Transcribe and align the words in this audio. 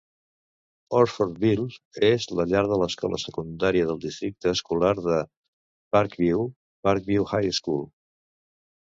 Orfordville 0.99 2.05
és 2.07 2.23
la 2.39 2.45
llar 2.53 2.63
de 2.71 2.79
l'escola 2.83 3.19
secundària 3.23 3.89
del 3.89 3.99
districte 4.05 4.49
escolar 4.53 4.95
de 5.09 5.19
Parkview, 5.97 6.47
Parkview 6.89 7.27
High 7.35 7.55
School. 7.61 7.85